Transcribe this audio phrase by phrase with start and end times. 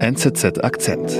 [0.00, 1.10] NZZ Akzent.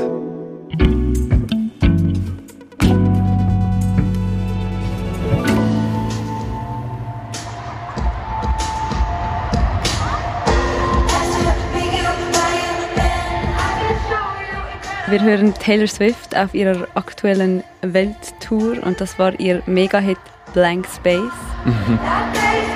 [15.09, 20.19] Wir hören Taylor Swift auf ihrer aktuellen Welttour und das war ihr Mega-Hit
[20.55, 21.23] Blank Space.
[21.65, 22.68] Sie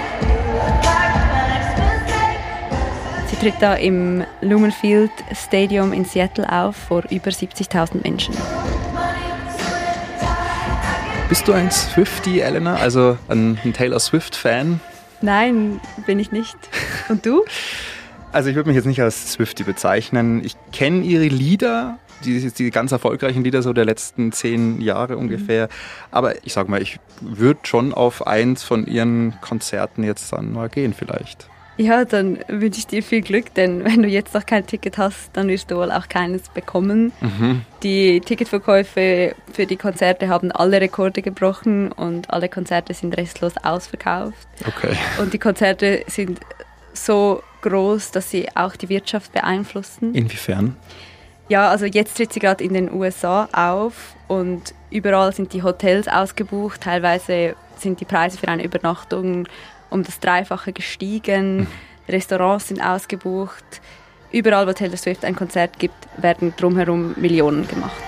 [3.42, 8.36] tritt da im Lumenfield Stadium in Seattle auf vor über 70.000 Menschen.
[11.28, 12.76] Bist du ein Swiftie, Elena?
[12.76, 14.78] Also ein, ein Taylor Swift-Fan?
[15.22, 16.56] Nein, bin ich nicht.
[17.08, 17.44] Und du?
[18.34, 20.42] Also ich würde mich jetzt nicht als Swiftie bezeichnen.
[20.42, 25.68] Ich kenne ihre Lieder, die, die ganz erfolgreichen Lieder so der letzten zehn Jahre ungefähr.
[26.10, 30.70] Aber ich sag mal, ich würde schon auf eins von ihren Konzerten jetzt dann mal
[30.70, 31.50] gehen vielleicht.
[31.76, 35.30] Ja, dann wünsche ich dir viel Glück, denn wenn du jetzt noch kein Ticket hast,
[35.32, 37.12] dann wirst du wohl auch keines bekommen.
[37.20, 37.62] Mhm.
[37.82, 44.48] Die Ticketverkäufe für die Konzerte haben alle Rekorde gebrochen und alle Konzerte sind restlos ausverkauft.
[44.66, 44.96] Okay.
[45.18, 46.40] Und die Konzerte sind
[46.92, 50.14] so groß, dass sie auch die Wirtschaft beeinflussen.
[50.14, 50.76] Inwiefern?
[51.48, 56.08] Ja, also jetzt tritt sie gerade in den USA auf und überall sind die Hotels
[56.08, 56.80] ausgebucht.
[56.80, 59.46] Teilweise sind die Preise für eine Übernachtung
[59.92, 61.66] um das Dreifache gestiegen.
[62.08, 63.80] Restaurants sind ausgebucht.
[64.32, 68.02] Überall, wo Taylor Swift ein Konzert gibt, werden drumherum Millionen gemacht.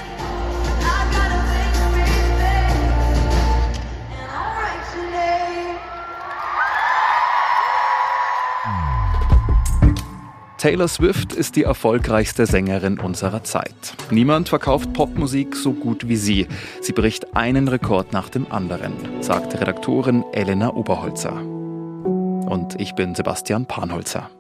[10.65, 13.75] Taylor Swift ist die erfolgreichste Sängerin unserer Zeit.
[14.11, 16.47] Niemand verkauft Popmusik so gut wie sie.
[16.81, 21.53] Sie bricht einen Rekord nach dem anderen, sagt Redaktorin Elena Oberholzer.
[22.47, 24.31] Und ich bin Sebastian Panholzer.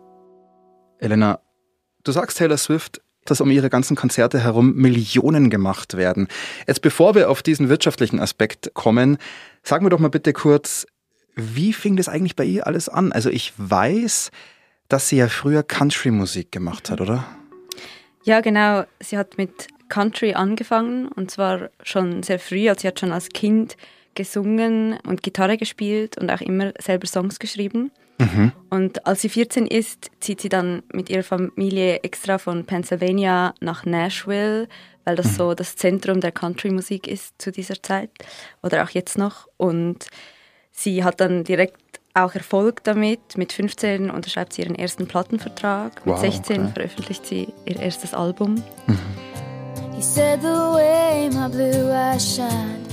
[0.98, 1.40] Elena,
[2.04, 6.28] du sagst Taylor Swift, dass um ihre ganzen Konzerte herum Millionen gemacht werden.
[6.66, 9.18] Jetzt bevor wir auf diesen wirtschaftlichen Aspekt kommen,
[9.62, 10.86] sag mir doch mal bitte kurz,
[11.34, 13.10] wie fing das eigentlich bei ihr alles an?
[13.12, 14.30] Also ich weiß,
[14.88, 17.24] dass sie ja früher Country-Musik gemacht hat, oder?
[18.22, 18.84] Ja, genau.
[19.00, 22.68] Sie hat mit Country angefangen und zwar schon sehr früh.
[22.68, 23.76] Also sie hat schon als Kind
[24.14, 27.90] gesungen und Gitarre gespielt und auch immer selber Songs geschrieben.
[28.70, 33.84] Und als sie 14 ist, zieht sie dann mit ihrer Familie extra von Pennsylvania nach
[33.84, 34.68] Nashville,
[35.04, 38.10] weil das so das Zentrum der Country-Musik ist zu dieser Zeit
[38.62, 39.48] oder auch jetzt noch.
[39.56, 40.06] Und
[40.70, 41.76] sie hat dann direkt
[42.14, 43.36] auch Erfolg damit.
[43.36, 46.06] Mit 15 unterschreibt sie ihren ersten Plattenvertrag.
[46.06, 46.72] Mit Wow, 16 okay.
[46.72, 48.62] veröffentlicht sie ihr erstes Album.
[49.96, 52.83] He said the way my blue eyes shine,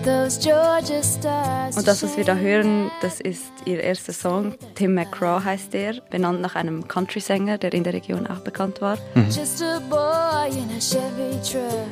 [0.00, 4.54] Und das, was wir da hören, das ist ihr erster Song.
[4.74, 8.96] Tim McGraw heißt der, benannt nach einem Country-Sänger, der in der Region auch bekannt war.
[9.26, 11.86] Just a boy in a Chevy truck.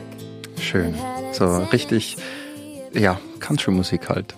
[0.59, 0.95] Schön.
[1.33, 2.17] So richtig,
[2.95, 4.35] ja, Country-Musik halt.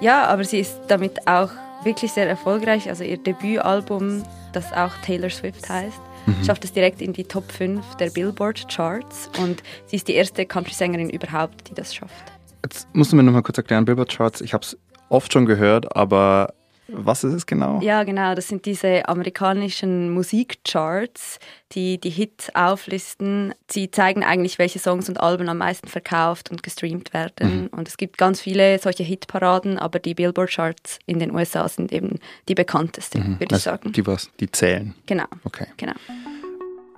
[0.00, 1.50] Ja, aber sie ist damit auch
[1.82, 2.88] wirklich sehr erfolgreich.
[2.88, 6.00] Also ihr Debütalbum, das auch Taylor Swift heißt,
[6.46, 10.46] schafft es direkt in die Top 5 der Billboard Charts und sie ist die erste
[10.46, 12.32] Country-Sängerin überhaupt, die das schafft.
[12.64, 14.76] Jetzt musst du mir noch mal kurz erklären, Billboard Charts, ich habe es
[15.08, 16.54] oft schon gehört, aber
[16.88, 17.80] was ist es genau?
[17.80, 21.38] Ja, genau, das sind diese amerikanischen Musikcharts,
[21.72, 23.54] die die Hits auflisten.
[23.70, 27.68] Sie zeigen eigentlich, welche Songs und Alben am meisten verkauft und gestreamt werden.
[27.68, 32.18] Und es gibt ganz viele solche Hitparaden, aber die Billboard-Charts in den USA sind eben
[32.48, 33.92] die bekanntesten, würde ich Also, sagen.
[33.92, 34.94] Die was, die zählen.
[35.06, 35.66] Genau, Okay.
[35.78, 35.94] genau.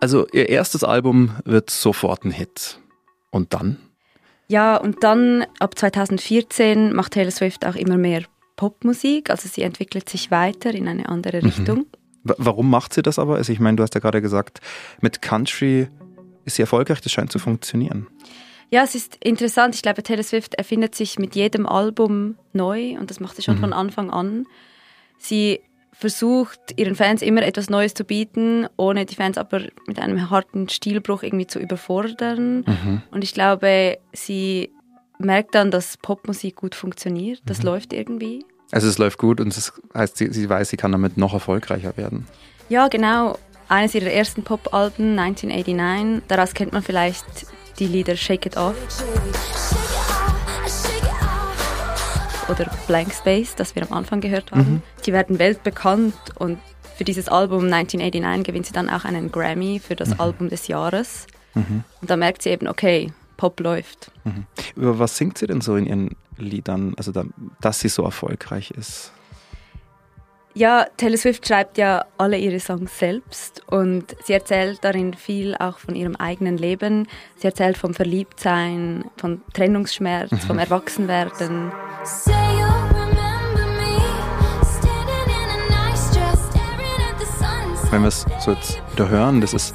[0.01, 2.81] Also ihr erstes Album wird sofort ein Hit.
[3.31, 3.79] Und dann?
[4.49, 8.23] Ja, und dann ab 2014 macht Taylor Swift auch immer mehr
[8.57, 11.87] Popmusik, also sie entwickelt sich weiter in eine andere Richtung.
[12.23, 13.37] W warum macht sie das aber?
[13.37, 14.61] Also ich meine, du hast ja gerade gesagt,
[15.01, 15.89] mit Country
[16.45, 18.07] ist sie erfolgreich, das scheint zu funktionieren.
[18.71, 19.75] Ja, es ist interessant.
[19.75, 23.59] Ich glaube, Taylor Swift erfindet sich mit jedem Album neu und das macht sie schon
[23.59, 24.47] von Anfang an.
[25.19, 25.61] Sie
[25.97, 30.69] versucht, ihren Fans immer etwas Neues zu bieten, ohne die Fans aber mit einem harten
[30.69, 32.65] Stilbruch irgendwie zu überfordern.
[33.11, 34.71] Und ich glaube, sie
[35.19, 37.41] merkt dann, dass Popmusik gut funktioniert.
[37.47, 38.45] Das läuft irgendwie.
[38.73, 41.97] Also es läuft gut und das heißt, sie, sie weiß, sie kann damit noch erfolgreicher
[41.97, 42.27] werden.
[42.69, 43.39] Ja, genau.
[43.69, 46.25] Eines ihrer ersten Pop-Alben, 1989.
[46.29, 47.25] Daraus kennt man vielleicht
[47.79, 48.75] die Lieder Shake It Off
[52.49, 54.83] oder Blank Space, das wir am Anfang gehört haben.
[55.07, 56.59] Die werden weltbekannt und
[56.97, 61.27] für dieses Album 1989 gewinnt sie dann auch einen Grammy für das Album des Jahres.
[62.01, 64.11] Und da merkt sie eben, okay, Pop läuft.
[64.77, 67.25] Über was singt sie denn so in ihren Liedern, also da,
[67.61, 69.13] dass sie so erfolgreich ist?
[70.57, 75.79] Ja, Taylor Swift schreibt ja alle ihre Songs selbst und sie erzählt darin viel auch
[75.79, 77.09] von ihrem eigenen Leben.
[77.35, 80.39] Sie erzählt vom Verliebtsein, von Trennungsschmerz, mhm.
[80.39, 81.73] vom Erwachsenwerden.
[87.91, 89.75] Wenn wir es so jetzt wieder hören, das ist,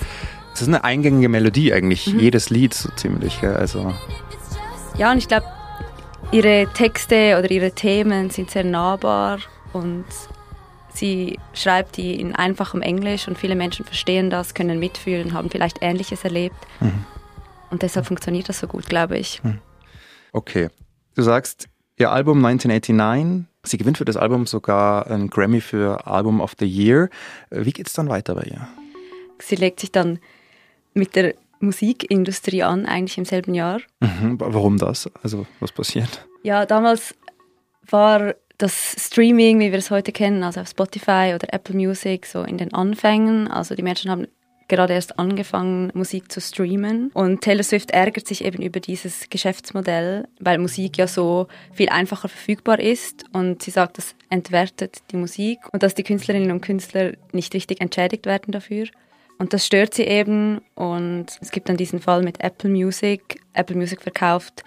[0.52, 2.20] das ist eine eingängige Melodie eigentlich, mhm.
[2.20, 3.44] jedes Lied so ziemlich.
[3.44, 3.94] Also.
[4.98, 5.46] Ja, und ich glaube,
[6.32, 9.40] ihre Texte oder ihre Themen sind sehr nahbar
[9.74, 10.06] und
[11.00, 15.78] Sie schreibt die in einfachem Englisch und viele Menschen verstehen das, können mitfühlen, haben vielleicht
[15.80, 16.58] Ähnliches erlebt.
[16.82, 17.06] Mhm.
[17.70, 19.42] Und deshalb funktioniert das so gut, glaube ich.
[19.42, 19.60] Mhm.
[20.34, 20.68] Okay.
[21.16, 26.42] Du sagst, ihr Album 1989, sie gewinnt für das Album sogar einen Grammy für Album
[26.42, 27.10] of the Year.
[27.50, 28.68] Wie geht es dann weiter bei ihr?
[29.42, 30.20] Sie legt sich dann
[30.94, 33.80] mit der Musikindustrie an, eigentlich im selben Jahr.
[34.02, 34.38] Mhm.
[34.38, 35.10] Warum das?
[35.24, 36.28] Also, was passiert?
[36.44, 37.16] Ja, damals
[37.90, 42.44] war das Streaming, wie wir es heute kennen, also auf Spotify oder Apple Music, so
[42.44, 43.48] in den Anfängen.
[43.48, 44.28] Also die Menschen haben
[44.68, 47.10] gerade erst angefangen, Musik zu streamen.
[47.14, 52.28] Und Taylor Swift ärgert sich eben über dieses Geschäftsmodell, weil Musik ja so viel einfacher
[52.28, 53.26] verfügbar ist.
[53.34, 57.82] Und sie sagt, das entwertet die Musik und dass die Künstlerinnen und Künstler nicht richtig
[57.82, 58.88] entschädigt werden dafür.
[59.40, 60.60] Und das stört sie eben.
[60.76, 63.42] Und es gibt dann diesen Fall mit Apple Music.
[63.54, 64.64] Apple Music verkauft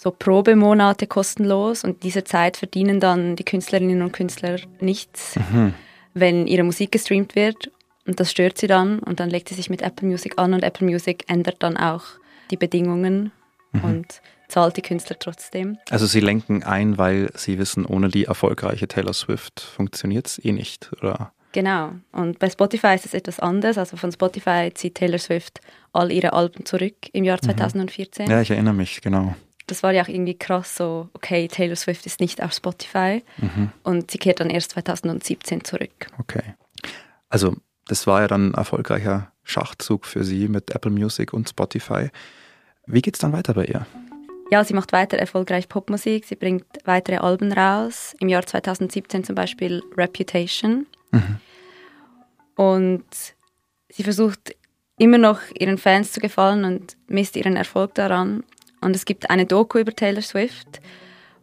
[0.00, 5.74] so Probemonate kostenlos und diese Zeit verdienen dann die Künstlerinnen und Künstler nichts, mhm.
[6.14, 7.70] wenn ihre Musik gestreamt wird.
[8.06, 10.62] Und das stört sie dann und dann legt sie sich mit Apple Music an und
[10.64, 12.04] Apple Music ändert dann auch
[12.50, 13.30] die Bedingungen
[13.72, 13.84] mhm.
[13.84, 15.76] und zahlt die Künstler trotzdem.
[15.90, 20.52] Also sie lenken ein, weil sie wissen, ohne die erfolgreiche Taylor Swift funktioniert es eh
[20.52, 21.34] nicht, oder?
[21.52, 21.90] Genau.
[22.12, 23.76] Und bei Spotify ist es etwas anders.
[23.76, 25.60] Also von Spotify zieht Taylor Swift
[25.92, 28.24] all ihre Alben zurück im Jahr 2014.
[28.24, 28.30] Mhm.
[28.30, 29.34] Ja, ich erinnere mich, genau
[29.70, 33.70] das war ja auch irgendwie krass, so, okay, Taylor Swift ist nicht auf Spotify mhm.
[33.82, 36.08] und sie kehrt dann erst 2017 zurück.
[36.18, 36.54] Okay.
[37.28, 37.56] Also,
[37.86, 42.10] das war ja dann ein erfolgreicher Schachzug für sie mit Apple Music und Spotify.
[42.86, 43.86] Wie geht es dann weiter bei ihr?
[44.50, 48.16] Ja, sie macht weiter erfolgreich Popmusik, sie bringt weitere Alben raus.
[48.18, 50.86] Im Jahr 2017 zum Beispiel Reputation.
[51.12, 51.36] Mhm.
[52.56, 53.04] Und
[53.88, 54.56] sie versucht
[54.98, 58.42] immer noch ihren Fans zu gefallen und misst ihren Erfolg daran.
[58.80, 60.80] Und es gibt eine Doku über Taylor Swift,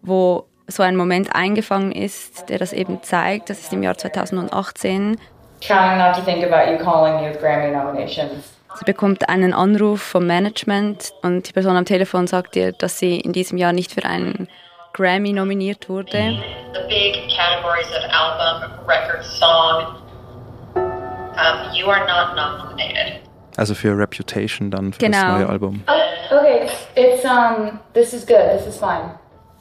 [0.01, 3.49] wo so ein Moment eingefangen ist, der das eben zeigt.
[3.49, 5.17] Das ist im Jahr 2018.
[5.61, 8.57] Trying not to think about you calling me with Grammy nominations.
[8.77, 13.19] Sie bekommt einen Anruf vom Management und die Person am Telefon sagt ihr, dass sie
[13.19, 14.47] in diesem Jahr nicht für einen
[14.93, 16.37] Grammy nominiert wurde.
[16.73, 19.95] The big categories of album, record, song.
[20.75, 23.26] Um, you are not nominated.
[23.57, 25.17] Also für Reputation dann für genau.
[25.17, 25.83] das neue Album.
[25.87, 29.11] Oh, okay, it's um, this is good, this is fine.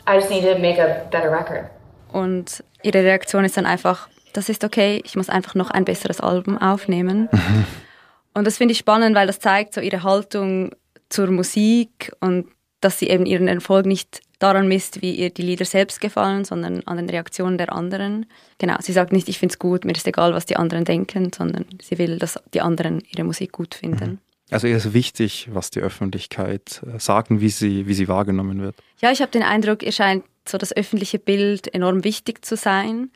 [0.06, 1.70] I just need to make a better record.
[2.12, 6.20] Und ihre Reaktion ist dann einfach, das ist okay, ich muss einfach noch ein besseres
[6.20, 7.28] Album aufnehmen.
[7.32, 7.64] Mhm.
[8.34, 10.72] Und das finde ich spannend, weil das zeigt so ihre Haltung
[11.08, 12.46] zur Musik und
[12.82, 16.82] dass sie eben ihren Erfolg nicht daran misst, wie ihr die Lieder selbst gefallen, sondern
[16.86, 18.26] an den Reaktionen der anderen.
[18.58, 21.30] Genau, sie sagt nicht, ich finde es gut, mir ist egal, was die anderen denken,
[21.34, 24.10] sondern sie will, dass die anderen ihre Musik gut finden.
[24.10, 24.18] Mhm.
[24.50, 28.60] Also ihr ist wichtig, was die Öffentlichkeit äh, sagt und wie sie, wie sie wahrgenommen
[28.60, 28.76] wird.
[29.00, 33.10] Ja, ich habe den Eindruck, ihr scheint so das öffentliche Bild enorm wichtig zu sein.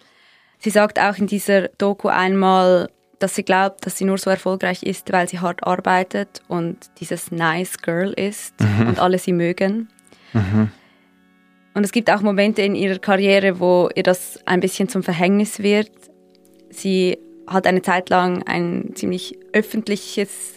[0.59, 2.91] Sie sagt auch in dieser Doku einmal,
[3.21, 7.31] dass sie glaubt, dass sie nur so erfolgreich ist, weil sie hart arbeitet und dieses
[7.31, 8.89] Nice Girl ist mhm.
[8.89, 9.89] und alle sie mögen.
[10.33, 10.73] Mhm.
[11.75, 15.61] Und es gibt auch Momente in ihrer Karriere, wo ihr das ein bisschen zum Verhängnis
[15.61, 15.91] wird.
[16.71, 20.57] Sie hat eine Zeit lang ein ziemlich öffentliches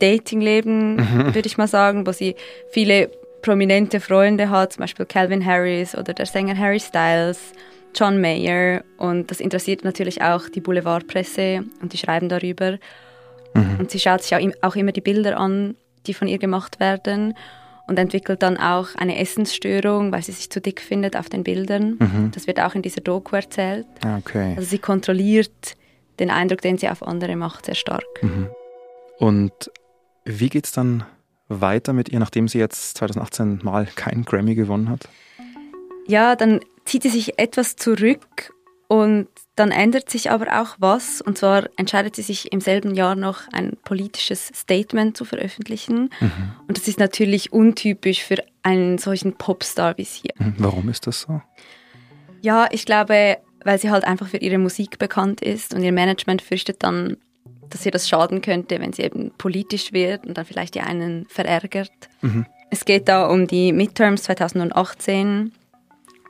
[0.00, 1.34] Datingleben, mhm.
[1.34, 2.34] würde ich mal sagen, wo sie
[2.70, 3.10] viele
[3.42, 7.52] prominente Freunde hat, zum Beispiel Calvin Harris oder der Sänger Harry Styles,
[7.94, 8.82] John Mayer.
[8.96, 12.78] Und das interessiert natürlich auch die Boulevardpresse und die schreiben darüber.
[13.54, 13.76] Mhm.
[13.78, 15.74] Und sie schaut sich auch immer die Bilder an,
[16.06, 17.34] die von ihr gemacht werden
[17.90, 21.96] und entwickelt dann auch eine Essensstörung, weil sie sich zu dick findet auf den Bildern.
[21.98, 22.30] Mhm.
[22.32, 23.84] Das wird auch in dieser Doku erzählt.
[24.04, 24.54] Ah, okay.
[24.56, 25.74] Also sie kontrolliert
[26.20, 28.04] den Eindruck, den sie auf andere macht, sehr stark.
[28.22, 28.48] Mhm.
[29.18, 29.52] Und
[30.24, 31.04] wie geht es dann
[31.48, 35.08] weiter mit ihr, nachdem sie jetzt 2018 mal keinen Grammy gewonnen hat?
[36.06, 38.54] Ja, dann zieht sie sich etwas zurück
[38.90, 41.20] und dann ändert sich aber auch was.
[41.20, 46.10] Und zwar entscheidet sie sich im selben Jahr noch ein politisches Statement zu veröffentlichen.
[46.18, 46.52] Mhm.
[46.66, 50.30] Und das ist natürlich untypisch für einen solchen Popstar wie sie.
[50.36, 50.54] Mhm.
[50.58, 51.40] Warum ist das so?
[52.42, 56.42] Ja, ich glaube, weil sie halt einfach für ihre Musik bekannt ist und ihr Management
[56.42, 57.16] fürchtet dann,
[57.68, 61.26] dass ihr das schaden könnte, wenn sie eben politisch wird und dann vielleicht die einen
[61.28, 61.92] verärgert.
[62.22, 62.44] Mhm.
[62.70, 65.52] Es geht da um die Midterms 2018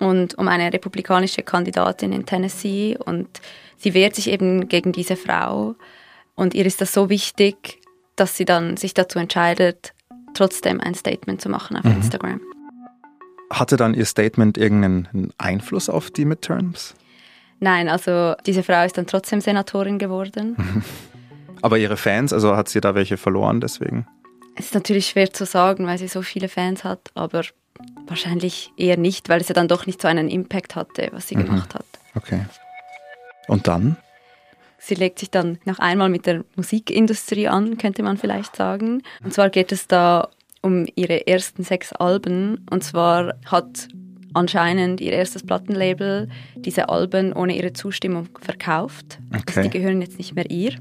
[0.01, 3.29] und um eine republikanische Kandidatin in Tennessee und
[3.77, 5.77] sie wehrt sich eben gegen diese Frau
[6.35, 7.81] und ihr ist das so wichtig,
[8.17, 9.93] dass sie dann sich dazu entscheidet,
[10.35, 11.93] trotzdem ein Statement zu machen auf mhm.
[11.93, 12.41] Instagram.
[13.51, 16.95] Hatte dann ihr Statement irgendeinen Einfluss auf die Midterms?
[17.59, 20.57] Nein, also diese Frau ist dann trotzdem Senatorin geworden.
[21.63, 24.07] Aber ihre Fans, also hat sie da welche verloren deswegen?
[24.57, 27.43] Es ist natürlich schwer zu sagen, weil sie so viele Fans hat, aber
[28.07, 31.37] wahrscheinlich eher nicht, weil es ja dann doch nicht so einen Impact hatte, was sie
[31.37, 31.47] mhm.
[31.47, 31.87] gemacht hat.
[32.15, 32.45] Okay.
[33.49, 33.97] Und dann?
[34.79, 39.03] Sie legt sich dann noch einmal mit der Musikindustrie an, könnte man vielleicht sagen.
[39.23, 40.29] Und zwar geht es da
[40.63, 42.67] um ihre ersten sechs Alben.
[42.71, 43.89] Und zwar hat
[44.33, 49.19] anscheinend ihr erstes Plattenlabel diese Alben ohne ihre Zustimmung verkauft.
[49.31, 49.59] Also okay.
[49.59, 50.73] Also die gehören jetzt nicht mehr ihr.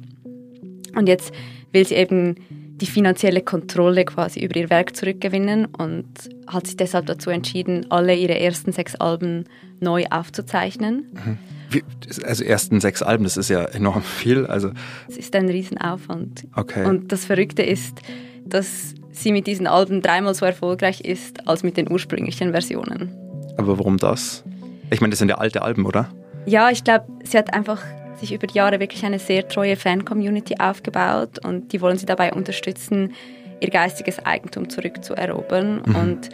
[0.95, 1.33] Und jetzt
[1.71, 2.35] will sie eben
[2.79, 6.07] die finanzielle Kontrolle quasi über ihr Werk zurückgewinnen und
[6.47, 9.45] hat sich deshalb dazu entschieden, alle ihre ersten sechs Alben
[9.79, 11.07] neu aufzuzeichnen.
[11.13, 11.37] Mhm.
[11.71, 11.83] Wie,
[12.23, 14.45] also ersten sechs Alben, das ist ja enorm viel.
[14.47, 14.71] Also
[15.07, 16.47] es ist ein Riesenaufwand.
[16.55, 16.85] Okay.
[16.85, 18.01] Und das Verrückte ist,
[18.45, 23.13] dass sie mit diesen Alben dreimal so erfolgreich ist als mit den ursprünglichen Versionen.
[23.57, 24.43] Aber warum das?
[24.89, 26.09] Ich meine, das sind ja alte Alben, oder?
[26.45, 27.83] Ja, ich glaube, sie hat einfach
[28.19, 32.33] sich über die Jahre wirklich eine sehr treue Fan-Community aufgebaut und die wollen sie dabei
[32.33, 33.13] unterstützen,
[33.61, 35.81] ihr geistiges Eigentum zurückzuerobern.
[35.85, 35.95] Mhm.
[35.95, 36.29] Und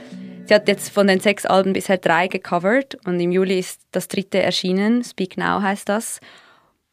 [0.46, 4.08] sie hat jetzt von den sechs Alben bisher drei gecovert und im Juli ist das
[4.08, 6.20] dritte erschienen, Speak Now heißt das.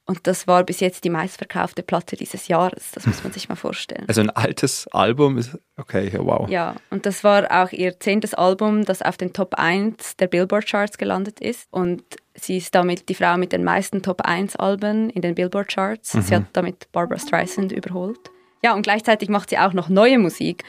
[0.04, 2.90] Und das war bis jetzt die meistverkaufte Platte dieses Jahres.
[2.90, 4.04] Das muss man sich mal vorstellen.
[4.08, 6.48] Also ein altes Album ist, okay, wow.
[6.50, 10.98] Ja, und das war auch ihr zehntes Album, das auf den Top 1 der Billboard-Charts
[10.98, 11.68] gelandet ist.
[11.70, 12.02] Und
[12.34, 16.14] sie ist damit die Frau mit den meisten Top 1 Alben in den Billboard-Charts.
[16.14, 16.22] Mhm.
[16.22, 18.30] Sie hat damit Barbara Streisand überholt.
[18.62, 20.64] Ja, und gleichzeitig macht sie auch noch neue Musik.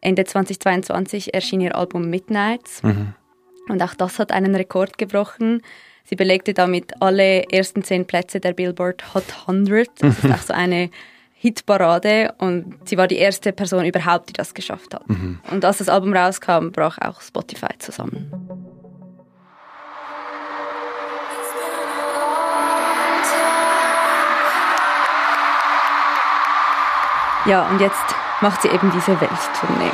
[0.00, 2.82] Ende 2022 erschien ihr Album Midnights.
[2.82, 3.14] Mhm.
[3.68, 5.62] Und auch das hat einen Rekord gebrochen.
[6.04, 9.88] Sie belegte damit alle ersten zehn Plätze der Billboard Hot 100.
[9.98, 10.90] Das ist auch so eine
[11.34, 15.08] Hitparade und sie war die erste Person überhaupt, die das geschafft hat.
[15.08, 15.38] Mhm.
[15.50, 18.32] Und als das Album rauskam, brach auch Spotify zusammen.
[27.48, 29.90] Ja, und jetzt macht sie eben diese Welttournee.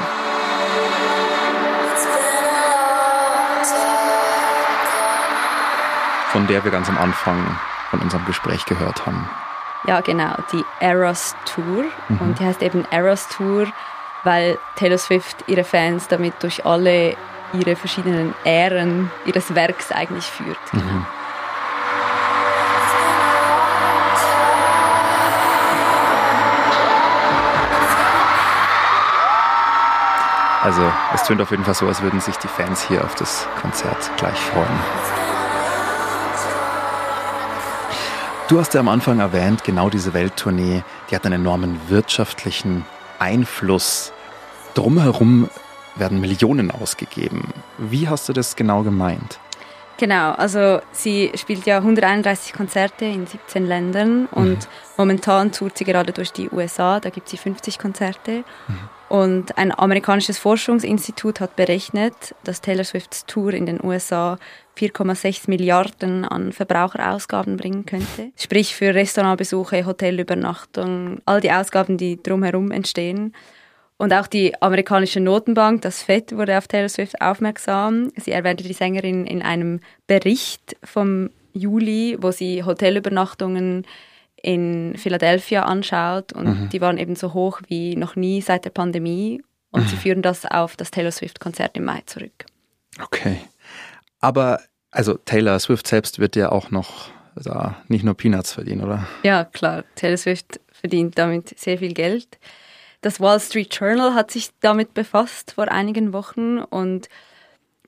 [6.33, 7.57] von der wir ganz am Anfang
[7.91, 9.31] von unserem Gespräch gehört haben.
[9.87, 11.85] Ja, genau, die Eras Tour.
[12.09, 12.19] Mhm.
[12.19, 13.69] Und die heißt eben Eras Tour,
[14.25, 17.17] weil Taylor Swift ihre Fans damit durch alle
[17.53, 20.59] ihre verschiedenen Ähren ihres Werks eigentlich führt.
[20.73, 20.83] Genau.
[20.83, 21.07] Mhm.
[30.65, 30.81] Also
[31.13, 34.11] es tönt auf jeden Fall so, als würden sich die Fans hier auf das Konzert
[34.17, 34.81] gleich freuen.
[38.49, 42.87] Du hast ja am Anfang erwähnt, genau diese Welttournee, die hat einen enormen wirtschaftlichen
[43.19, 44.15] Einfluss.
[44.73, 45.51] Drumherum
[45.97, 47.53] werden Millionen ausgegeben.
[47.77, 49.39] Wie hast du das genau gemeint?
[49.99, 54.69] Genau, also sie spielt ja 131 Konzerte in 17 Ländern und mhm.
[54.97, 58.45] momentan tourt sie gerade durch die USA, da gibt sie 50 Konzerte.
[58.67, 58.79] Mhm.
[59.15, 64.41] Und ein amerikanisches Forschungsinstitut hat berechnet, dass Taylor Swifts Tour in den USA
[64.77, 68.33] 4,6 Milliarden an Verbraucherausgaben bringen könnte.
[68.37, 73.37] Sprich für Restaurantbesuche, Hotelübernachtung, all die Ausgaben, die drumherum entstehen.
[73.99, 78.11] Und auch die amerikanische Notenbank, das FED, wurde auf Taylor Swift aufmerksam.
[78.17, 79.79] Sie erwähnte die Sängerin in einem
[80.09, 83.87] Bericht vom Juli, wo sie Hotelübernachtungen
[84.45, 86.69] in Philadelphia anschaut und mhm.
[86.69, 89.89] die waren eben so hoch wie noch nie seit der Pandemie und mhm.
[89.89, 92.45] sie führen das auf das Taylor Swift-Konzert im Mai zurück.
[93.03, 93.39] Okay.
[94.21, 94.61] Aber
[94.91, 99.09] also Taylor Swift selbst wird ja auch noch da nicht nur Peanuts verdienen, oder?
[99.25, 99.85] Ja, klar.
[99.97, 102.39] Taylor Swift verdient damit sehr viel Geld.
[103.01, 107.09] Das Wall Street Journal hat sich damit befasst vor einigen Wochen und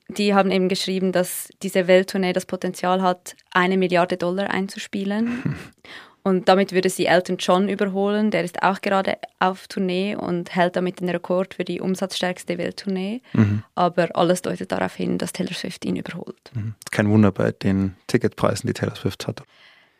[0.08, 5.56] die haben eben geschrieben, dass diese Welttournee das Potenzial hat, eine Milliarde Dollar einzuspielen.
[6.26, 8.32] Und damit würde sie Elton John überholen.
[8.32, 13.20] Der ist auch gerade auf Tournee und hält damit den Rekord für die umsatzstärkste Welttournee.
[13.32, 13.62] Mhm.
[13.76, 16.50] Aber alles deutet darauf hin, dass Taylor Swift ihn überholt.
[16.52, 16.74] Mhm.
[16.90, 19.44] Kein Wunder bei den Ticketpreisen, die Taylor Swift hat.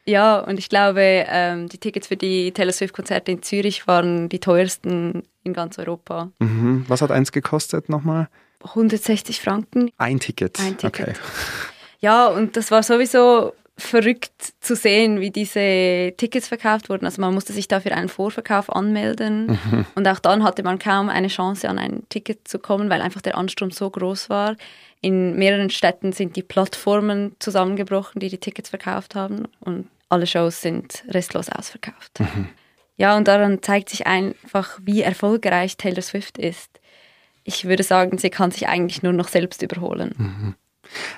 [0.05, 4.41] Ja, und ich glaube, ähm, die Tickets für die Taylor Swift-Konzerte in Zürich waren die
[4.41, 6.33] teuersten in ganz Europa.
[6.41, 6.87] Mhm.
[6.89, 8.27] Was hat eins gekostet nochmal?
[8.65, 9.93] 160 Franken.
[9.97, 10.59] Ein Ticket.
[10.59, 11.09] Ein Ticket.
[11.09, 11.13] Okay.
[12.01, 17.05] Ja, und das war sowieso verrückt zu sehen, wie diese Tickets verkauft wurden.
[17.05, 19.87] Also man musste sich dafür einen Vorverkauf anmelden mhm.
[19.95, 23.21] und auch dann hatte man kaum eine Chance, an ein Ticket zu kommen, weil einfach
[23.21, 24.57] der Ansturm so groß war.
[25.03, 30.63] In mehreren Städten sind die Plattformen zusammengebrochen, die die Tickets verkauft haben und alle Shows
[30.63, 32.21] sind restlos ausverkauft.
[32.21, 32.49] Mhm.
[32.97, 36.81] Ja, und daran zeigt sich einfach, wie erfolgreich Taylor Swift ist.
[37.45, 40.15] Ich würde sagen, sie kann sich eigentlich nur noch selbst überholen.
[40.17, 40.55] Mhm.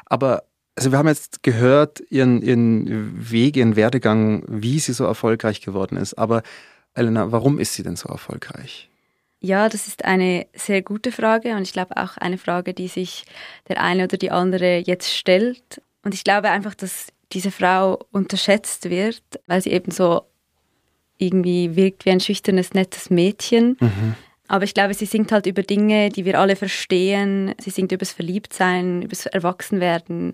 [0.07, 0.43] Aber
[0.78, 5.97] also wir haben jetzt gehört, ihren, ihren Weg, ihren Werdegang, wie sie so erfolgreich geworden
[5.97, 6.14] ist.
[6.14, 6.42] Aber
[6.94, 8.88] Elena, warum ist sie denn so erfolgreich?
[9.40, 13.25] Ja, das ist eine sehr gute Frage und ich glaube auch eine Frage, die sich
[13.68, 15.82] der eine oder die andere jetzt stellt.
[16.04, 20.23] Und ich glaube einfach, dass diese Frau unterschätzt wird, weil sie eben so
[21.18, 23.76] irgendwie wirkt wie ein schüchternes, nettes Mädchen.
[23.80, 24.14] Mhm.
[24.49, 27.54] Aber ich glaube, sie singt halt über Dinge, die wir alle verstehen.
[27.61, 30.32] Sie singt über das Verliebtsein, über das Erwachsenwerden,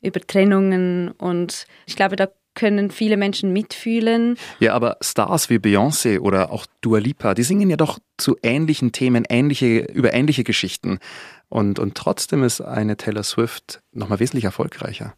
[0.00, 4.36] über Trennungen und ich glaube, da können viele Menschen mitfühlen.
[4.58, 8.90] Ja, aber Stars wie Beyoncé oder auch Dua Lipa, die singen ja doch zu ähnlichen
[8.90, 10.98] Themen, ähnliche, über ähnliche Geschichten.
[11.48, 15.14] Und, und trotzdem ist eine Taylor Swift nochmal wesentlich erfolgreicher.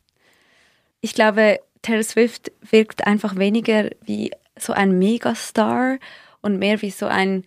[1.00, 5.98] Ich glaube, Taylor Swift wirkt einfach weniger wie so ein Megastar
[6.42, 7.44] und mehr wie so ein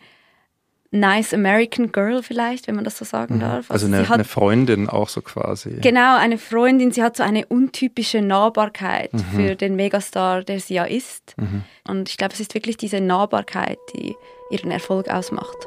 [0.93, 3.39] nice American Girl vielleicht, wenn man das so sagen mhm.
[3.41, 3.71] darf.
[3.71, 5.77] Also, also eine, hat, eine, Freundin auch so quasi.
[5.81, 6.91] Genau, eine Freundin.
[6.91, 9.23] Sie hat so eine untypische Nahbarkeit mhm.
[9.35, 11.35] für den Megastar, der sie ja ist.
[11.37, 11.63] Mhm.
[11.87, 14.15] Und ich glaube, es ist wirklich diese Nahbarkeit, die
[14.51, 15.57] ihren Erfolg ausmacht.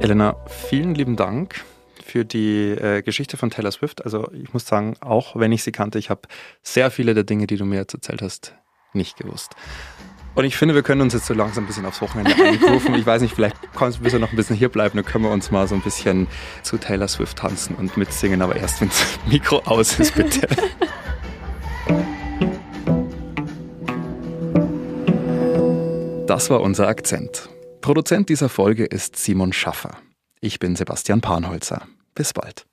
[0.00, 1.64] Elena, vielen lieben Dank
[2.04, 4.04] für die äh, Geschichte von Taylor Swift.
[4.04, 6.22] Also ich muss sagen, auch wenn ich sie kannte, ich habe
[6.62, 8.54] sehr viele der Dinge, die du mir jetzt erzählt hast,
[8.96, 9.54] nicht gewusst.
[10.34, 12.94] Und ich finde, wir können uns jetzt so langsam ein bisschen aufs Wochenende einrufen.
[12.94, 15.50] Ich weiß nicht, vielleicht kannst du noch ein bisschen hier bleiben, dann können wir uns
[15.50, 16.26] mal so ein bisschen
[16.62, 20.46] zu Taylor Swift tanzen und mitsingen, aber erst wenn das Mikro aus ist, bitte.
[26.26, 27.48] Das war unser Akzent.
[27.80, 29.96] Produzent dieser Folge ist Simon Schaffer.
[30.40, 31.86] Ich bin Sebastian Panholzer.
[32.14, 32.66] Bis bald.